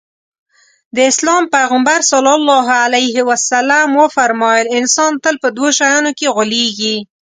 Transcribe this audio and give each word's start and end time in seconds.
د 0.95 0.97
اسلام 1.11 1.43
پيغمبر 1.55 1.99
ص 2.09 2.11
وفرمايل 3.99 4.67
انسان 4.79 5.11
تل 5.23 5.35
په 5.43 5.47
دوو 5.57 5.67
شيانو 5.79 6.11
کې 6.17 6.27
غولېږي. 6.35 6.95